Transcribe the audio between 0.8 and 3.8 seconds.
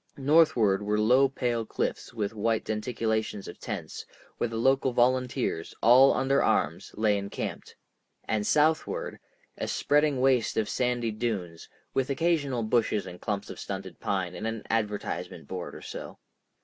were low pale cliffs with white denticulations of